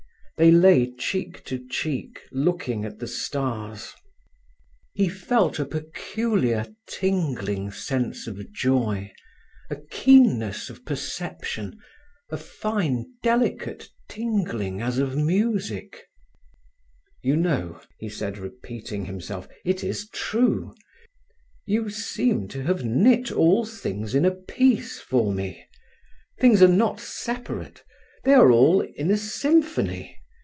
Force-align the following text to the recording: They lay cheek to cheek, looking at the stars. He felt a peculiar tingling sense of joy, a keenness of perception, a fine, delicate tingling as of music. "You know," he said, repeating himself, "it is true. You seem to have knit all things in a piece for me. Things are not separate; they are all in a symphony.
They 0.37 0.49
lay 0.49 0.91
cheek 0.95 1.43
to 1.43 1.67
cheek, 1.67 2.19
looking 2.31 2.83
at 2.83 2.97
the 2.97 3.05
stars. 3.07 3.93
He 4.95 5.07
felt 5.07 5.59
a 5.59 5.65
peculiar 5.65 6.65
tingling 6.87 7.69
sense 7.69 8.25
of 8.25 8.51
joy, 8.51 9.11
a 9.69 9.75
keenness 9.91 10.71
of 10.71 10.83
perception, 10.83 11.77
a 12.31 12.37
fine, 12.37 13.05
delicate 13.21 13.89
tingling 14.09 14.81
as 14.81 14.97
of 14.97 15.15
music. 15.15 16.07
"You 17.21 17.35
know," 17.35 17.79
he 17.99 18.09
said, 18.09 18.39
repeating 18.39 19.05
himself, 19.05 19.47
"it 19.63 19.83
is 19.83 20.09
true. 20.09 20.73
You 21.67 21.91
seem 21.91 22.47
to 22.47 22.63
have 22.63 22.83
knit 22.83 23.31
all 23.31 23.63
things 23.63 24.15
in 24.15 24.25
a 24.25 24.31
piece 24.31 24.97
for 24.99 25.31
me. 25.31 25.67
Things 26.39 26.63
are 26.63 26.67
not 26.67 26.99
separate; 26.99 27.83
they 28.23 28.33
are 28.33 28.49
all 28.51 28.81
in 28.95 29.11
a 29.11 29.17
symphony. 29.17 30.17